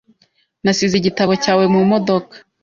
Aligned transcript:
Nasize 0.63 0.93
igitabo 0.97 1.31
cyawe 1.43 1.63
mumodoka. 1.73 2.35